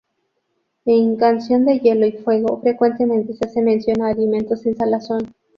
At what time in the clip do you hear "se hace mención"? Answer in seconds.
3.35-4.01